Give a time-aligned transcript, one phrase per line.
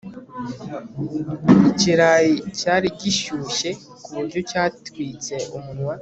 [1.69, 3.69] Ikirayi cyari gishyushye
[4.03, 5.93] kuburyo cyatwitse umunwa